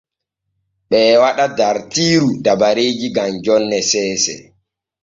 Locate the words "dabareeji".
2.43-3.07